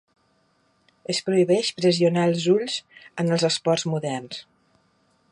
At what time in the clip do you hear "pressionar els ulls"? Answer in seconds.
1.81-2.77